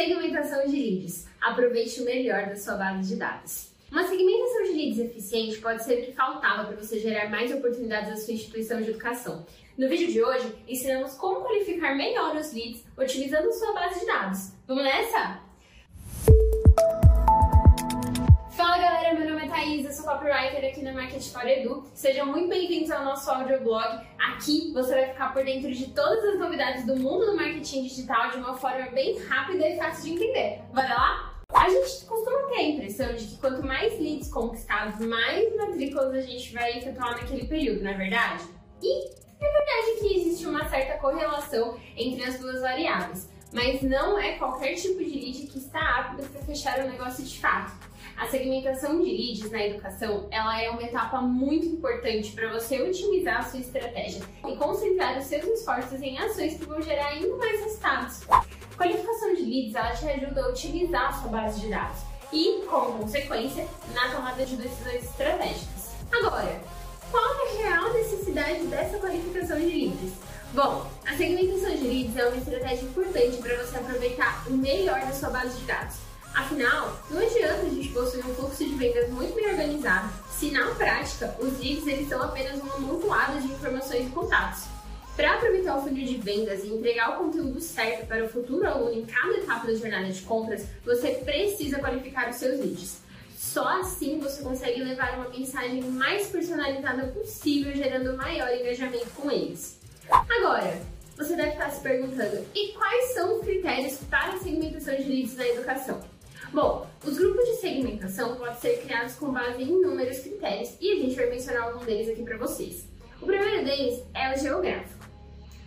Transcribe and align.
Segmentação 0.00 0.66
de 0.66 0.76
leads. 0.76 1.28
Aproveite 1.42 2.00
o 2.00 2.06
melhor 2.06 2.46
da 2.46 2.56
sua 2.56 2.74
base 2.74 3.06
de 3.06 3.16
dados. 3.16 3.70
Uma 3.92 4.08
segmentação 4.08 4.62
de 4.62 4.72
leads 4.72 4.98
eficiente 4.98 5.58
pode 5.58 5.84
ser 5.84 5.98
o 5.98 6.06
que 6.06 6.12
faltava 6.12 6.64
para 6.64 6.76
você 6.76 6.98
gerar 6.98 7.28
mais 7.28 7.52
oportunidades 7.52 8.10
à 8.10 8.16
sua 8.16 8.32
instituição 8.32 8.80
de 8.80 8.88
educação. 8.88 9.44
No 9.76 9.90
vídeo 9.90 10.10
de 10.10 10.24
hoje, 10.24 10.54
ensinamos 10.66 11.16
como 11.16 11.42
qualificar 11.42 11.94
melhor 11.94 12.34
os 12.34 12.50
leads 12.54 12.82
utilizando 12.96 13.52
sua 13.52 13.74
base 13.74 14.00
de 14.00 14.06
dados. 14.06 14.52
Vamos 14.66 14.84
nessa? 14.84 15.38
Fala 18.56 18.78
galera, 18.78 19.09
Market 20.92 21.22
for 21.22 21.46
Edu. 21.46 21.84
Sejam 21.94 22.26
muito 22.26 22.48
bem-vindos 22.48 22.90
ao 22.90 23.04
nosso 23.04 23.30
audioblog. 23.30 24.00
Aqui 24.18 24.72
você 24.72 24.94
vai 24.94 25.06
ficar 25.08 25.32
por 25.32 25.44
dentro 25.44 25.70
de 25.72 25.86
todas 25.90 26.24
as 26.24 26.38
novidades 26.38 26.84
do 26.84 26.96
mundo 26.96 27.26
do 27.26 27.36
marketing 27.36 27.84
digital 27.84 28.30
de 28.30 28.38
uma 28.38 28.54
forma 28.54 28.90
bem 28.90 29.18
rápida 29.18 29.68
e 29.68 29.76
fácil 29.76 30.04
de 30.04 30.10
entender. 30.12 30.62
Bora 30.72 30.88
lá? 30.88 31.42
A 31.52 31.68
gente 31.68 32.04
costuma 32.04 32.48
ter 32.48 32.56
a 32.56 32.62
impressão 32.62 33.14
de 33.14 33.24
que 33.24 33.36
quanto 33.38 33.66
mais 33.66 33.98
leads 33.98 34.28
conquistados, 34.28 35.04
mais 35.06 35.56
matrículas 35.56 36.14
a 36.14 36.20
gente 36.22 36.52
vai 36.52 36.78
efetuar 36.78 37.12
naquele 37.12 37.46
período, 37.46 37.82
não 37.82 37.90
é 37.90 37.94
verdade? 37.94 38.44
E 38.82 39.08
é 39.08 39.52
verdade 39.52 40.00
que 40.00 40.16
existe 40.16 40.46
uma 40.46 40.68
certa 40.68 40.98
correlação 40.98 41.78
entre 41.96 42.22
as 42.24 42.38
duas 42.38 42.60
variáveis, 42.60 43.28
mas 43.52 43.82
não 43.82 44.18
é 44.18 44.32
qualquer 44.32 44.74
tipo 44.74 44.98
de 44.98 45.10
lead 45.10 45.46
que 45.46 45.58
está 45.58 45.80
apto 45.98 46.22
para 46.28 46.42
fechar 46.42 46.78
o 46.80 46.90
negócio 46.90 47.24
de 47.24 47.38
fato. 47.38 47.72
A 48.16 48.26
segmentação 48.26 49.00
de 49.00 49.10
leads 49.10 49.50
na 49.50 49.66
educação, 49.66 50.28
ela 50.30 50.60
é 50.60 50.68
uma 50.68 50.82
etapa 50.82 51.22
muito 51.22 51.66
importante 51.66 52.32
para 52.32 52.52
você 52.52 52.80
otimizar 52.82 53.38
a 53.38 53.42
sua 53.42 53.60
estratégia 53.60 54.22
e 54.46 54.56
concentrar 54.56 55.18
os 55.18 55.24
seus 55.24 55.44
esforços 55.44 56.02
em 56.02 56.18
ações 56.18 56.54
que 56.58 56.66
vão 56.66 56.82
gerar 56.82 57.08
ainda 57.08 57.34
mais 57.36 57.60
resultados. 57.60 58.20
Qualificação 58.76 59.34
de 59.34 59.42
leads, 59.42 59.74
ela 59.74 59.92
te 59.92 60.06
ajuda 60.06 60.44
a 60.44 60.48
otimizar 60.48 61.08
a 61.08 61.12
sua 61.12 61.30
base 61.30 61.60
de 61.60 61.68
dados 61.68 62.00
e, 62.32 62.62
como 62.68 62.98
consequência, 62.98 63.66
na 63.94 64.10
tomada 64.10 64.44
de 64.44 64.56
decisões 64.56 65.02
estratégicas. 65.02 65.94
Agora, 66.12 66.60
qual 67.10 67.24
é 67.24 67.64
a 67.64 67.68
real 67.68 67.92
necessidade 67.92 68.66
dessa 68.66 68.98
qualificação 68.98 69.58
de 69.58 69.66
leads? 69.66 70.12
Bom, 70.52 70.90
a 71.06 71.16
segmentação 71.16 71.76
de 71.76 71.86
leads 71.86 72.16
é 72.16 72.26
uma 72.26 72.36
estratégia 72.36 72.84
importante 72.84 73.36
para 73.36 73.56
você 73.56 73.76
aproveitar 73.76 74.44
o 74.48 74.52
melhor 74.52 75.00
da 75.00 75.12
sua 75.12 75.30
base 75.30 75.56
de 75.58 75.64
dados 75.64 76.10
Afinal, 76.34 76.96
não 77.10 77.20
adianta 77.20 77.62
a 77.62 77.68
gente 77.68 77.88
possuir 77.88 78.24
um 78.24 78.34
fluxo 78.34 78.64
de 78.64 78.74
vendas 78.76 79.10
muito 79.10 79.34
bem 79.34 79.50
organizado 79.50 80.12
se 80.30 80.50
na 80.52 80.74
prática 80.74 81.36
os 81.40 81.58
leads 81.58 81.86
eles 81.86 82.08
são 82.08 82.22
apenas 82.22 82.60
uma 82.60 82.74
amontoada 82.76 83.40
de 83.40 83.48
informações 83.48 84.06
e 84.06 84.10
contatos. 84.10 84.64
Para 85.16 85.34
aproveitar 85.34 85.76
o 85.76 85.82
funil 85.82 86.06
de 86.06 86.16
vendas 86.16 86.64
e 86.64 86.68
entregar 86.68 87.10
o 87.10 87.24
conteúdo 87.24 87.60
certo 87.60 88.06
para 88.06 88.24
o 88.24 88.28
futuro 88.28 88.66
aluno 88.66 88.92
em 88.92 89.04
cada 89.04 89.34
etapa 89.34 89.66
da 89.66 89.74
jornada 89.74 90.08
de 90.08 90.22
compras, 90.22 90.66
você 90.84 91.10
precisa 91.24 91.78
qualificar 91.78 92.30
os 92.30 92.36
seus 92.36 92.58
leads. 92.60 93.00
Só 93.36 93.80
assim 93.80 94.18
você 94.18 94.42
consegue 94.42 94.82
levar 94.82 95.18
uma 95.18 95.28
mensagem 95.28 95.82
mais 95.82 96.28
personalizada 96.28 97.08
possível, 97.08 97.74
gerando 97.74 98.16
maior 98.16 98.50
engajamento 98.54 99.10
com 99.16 99.30
eles. 99.30 99.79
Agora, 100.10 100.80
você 101.16 101.36
deve 101.36 101.50
estar 101.50 101.70
se 101.70 101.80
perguntando: 101.80 102.44
e 102.54 102.72
quais 102.72 103.12
são 103.14 103.38
os 103.38 103.44
critérios 103.44 103.98
para 104.10 104.32
a 104.32 104.38
segmentação 104.38 104.96
de 104.96 105.04
leads 105.04 105.36
na 105.36 105.46
educação? 105.46 106.00
Bom, 106.52 106.86
os 107.04 107.16
grupos 107.16 107.44
de 107.44 107.56
segmentação 107.56 108.36
podem 108.36 108.56
ser 108.56 108.80
criados 108.82 109.14
com 109.14 109.30
base 109.30 109.62
em 109.62 109.68
inúmeros 109.68 110.18
critérios 110.18 110.70
e 110.80 110.92
a 110.92 110.96
gente 110.96 111.14
vai 111.14 111.26
mencionar 111.30 111.62
algum 111.64 111.84
deles 111.84 112.08
aqui 112.08 112.22
para 112.22 112.38
vocês. 112.38 112.84
O 113.20 113.26
primeiro 113.26 113.64
deles 113.64 114.02
é 114.14 114.34
o 114.34 114.38
geográfico. 114.38 115.04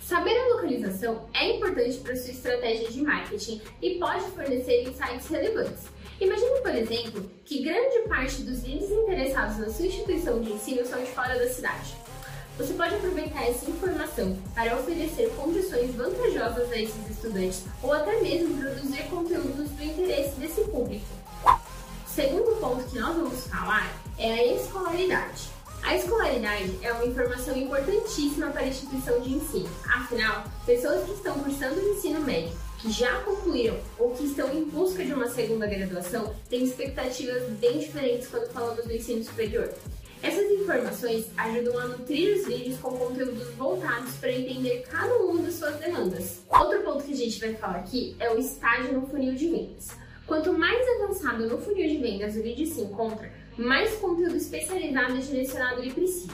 Saber 0.00 0.36
a 0.36 0.48
localização 0.48 1.28
é 1.32 1.56
importante 1.56 1.98
para 1.98 2.16
sua 2.16 2.30
estratégia 2.30 2.90
de 2.90 3.02
marketing 3.02 3.62
e 3.80 3.98
pode 3.98 4.24
fornecer 4.32 4.82
insights 4.82 5.28
relevantes. 5.28 5.84
Imagine, 6.20 6.60
por 6.60 6.74
exemplo, 6.74 7.30
que 7.44 7.62
grande 7.62 8.08
parte 8.08 8.42
dos 8.42 8.62
leads 8.64 8.90
interessados 8.90 9.58
na 9.58 9.70
sua 9.70 9.86
instituição 9.86 10.40
de 10.40 10.52
ensino 10.52 10.84
são 10.84 11.00
de 11.00 11.10
fora 11.10 11.38
da 11.38 11.48
cidade. 11.48 11.94
Você 12.56 12.72
pode 12.74 12.94
aproveitar 12.94 13.48
essa 13.48 13.68
informação 13.68 14.36
para 14.54 14.76
oferecer 14.76 15.28
condições 15.30 15.92
vantajosas 15.96 16.70
a 16.70 16.78
esses 16.78 17.10
estudantes 17.10 17.64
ou 17.82 17.92
até 17.92 18.20
mesmo 18.20 18.56
produzir 18.56 19.02
conteúdos 19.10 19.70
do 19.70 19.82
interesse 19.82 20.36
desse 20.36 20.60
público. 20.62 21.04
O 21.44 22.08
segundo 22.14 22.54
ponto 22.60 22.84
que 22.84 22.98
nós 22.98 23.16
vamos 23.16 23.44
falar 23.48 24.00
é 24.16 24.32
a 24.32 24.46
escolaridade. 24.54 25.48
A 25.82 25.96
escolaridade 25.96 26.78
é 26.80 26.92
uma 26.92 27.04
informação 27.04 27.56
importantíssima 27.56 28.50
para 28.50 28.62
a 28.62 28.68
instituição 28.68 29.20
de 29.20 29.34
ensino. 29.34 29.68
Afinal, 29.92 30.44
pessoas 30.64 31.04
que 31.06 31.12
estão 31.12 31.36
cursando 31.40 31.80
o 31.80 31.88
ensino 31.92 32.20
médio, 32.20 32.52
que 32.78 32.88
já 32.88 33.20
concluíram 33.22 33.76
ou 33.98 34.12
que 34.12 34.26
estão 34.26 34.54
em 34.54 34.64
busca 34.64 35.04
de 35.04 35.12
uma 35.12 35.28
segunda 35.28 35.66
graduação, 35.66 36.32
têm 36.48 36.62
expectativas 36.62 37.50
bem 37.54 37.80
diferentes 37.80 38.28
quando 38.28 38.48
falamos 38.52 38.84
do 38.84 38.92
ensino 38.92 39.24
superior. 39.24 39.68
Essas 40.24 40.50
informações 40.50 41.26
ajudam 41.36 41.78
a 41.78 41.86
nutrir 41.88 42.34
os 42.34 42.46
vídeos 42.46 42.78
com 42.80 42.96
conteúdos 42.96 43.46
voltados 43.58 44.14
para 44.14 44.32
entender 44.32 44.82
cada 44.90 45.14
uma 45.18 45.42
das 45.42 45.52
suas 45.52 45.76
demandas. 45.76 46.40
Outro 46.48 46.80
ponto 46.80 47.04
que 47.04 47.12
a 47.12 47.16
gente 47.16 47.38
vai 47.38 47.52
falar 47.52 47.80
aqui 47.80 48.16
é 48.18 48.32
o 48.32 48.38
estágio 48.38 48.94
no 48.94 49.06
funil 49.06 49.34
de 49.34 49.50
vendas. 49.50 49.90
Quanto 50.26 50.50
mais 50.54 50.82
avançado 50.96 51.46
no 51.46 51.58
funil 51.58 51.86
de 51.86 51.98
vendas 51.98 52.36
o 52.36 52.42
vídeo 52.42 52.66
se 52.66 52.80
encontra, 52.80 53.30
mais 53.58 53.96
conteúdo 53.96 54.34
especializado 54.34 55.14
e 55.14 55.20
direcionado 55.20 55.82
ele 55.82 55.92
precisa. 55.92 56.32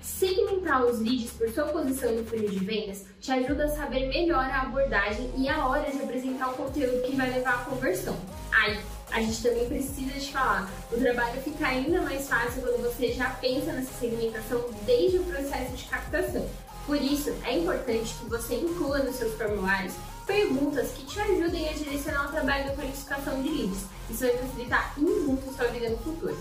Segmentar 0.00 0.84
os 0.84 1.00
leads 1.00 1.32
por 1.32 1.50
sua 1.50 1.64
posição 1.66 2.12
no 2.12 2.24
funil 2.24 2.48
de 2.48 2.60
vendas 2.60 3.04
te 3.20 3.32
ajuda 3.32 3.64
a 3.64 3.68
saber 3.68 4.06
melhor 4.06 4.44
a 4.44 4.62
abordagem 4.62 5.28
e 5.36 5.48
a 5.48 5.66
hora 5.66 5.90
de 5.90 6.00
apresentar 6.00 6.52
o 6.52 6.54
conteúdo 6.54 7.02
que 7.02 7.16
vai 7.16 7.28
levar 7.28 7.54
à 7.54 7.64
conversão. 7.64 8.16
Aí, 8.52 8.78
a 9.12 9.20
gente 9.20 9.42
também 9.42 9.68
precisa 9.68 10.18
te 10.18 10.32
falar. 10.32 10.70
O 10.90 10.96
trabalho 10.96 11.40
fica 11.42 11.66
ainda 11.66 12.00
mais 12.00 12.28
fácil 12.28 12.62
quando 12.62 12.82
você 12.82 13.12
já 13.12 13.28
pensa 13.30 13.72
nessa 13.72 13.92
segmentação 14.00 14.64
desde 14.86 15.18
o 15.18 15.24
processo 15.24 15.72
de 15.72 15.84
captação. 15.84 16.48
Por 16.86 16.96
isso, 17.00 17.30
é 17.44 17.58
importante 17.58 18.14
que 18.14 18.24
você 18.28 18.54
inclua 18.54 19.00
nos 19.00 19.16
seus 19.16 19.34
formulários 19.34 19.94
perguntas 20.26 20.92
que 20.92 21.04
te 21.04 21.20
ajudem 21.20 21.68
a 21.68 21.72
direcionar 21.72 22.28
o 22.28 22.32
trabalho 22.32 22.66
da 22.66 22.74
qualificação 22.74 23.42
de 23.42 23.48
leads. 23.50 23.84
Isso 24.10 24.20
vai 24.20 24.36
facilitar 24.38 24.94
muito 24.96 25.54
sua 25.54 25.68
vida 25.68 25.90
no 25.90 25.98
futuro. 25.98 26.36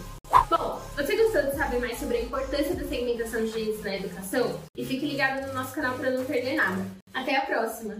Bom, 0.49 0.81
você 0.95 1.15
gostou 1.15 1.43
de 1.43 1.57
saber 1.57 1.79
mais 1.79 1.99
sobre 1.99 2.17
a 2.17 2.21
importância 2.21 2.75
da 2.75 2.87
segmentação 2.87 3.43
de 3.45 3.51
leads 3.51 3.83
na 3.83 3.95
educação? 3.95 4.59
E 4.75 4.85
fique 4.85 5.05
ligado 5.05 5.47
no 5.47 5.53
nosso 5.53 5.73
canal 5.73 5.95
para 5.97 6.11
não 6.11 6.23
perder 6.25 6.55
nada. 6.55 6.85
Até 7.13 7.37
a 7.37 7.41
próxima! 7.41 7.97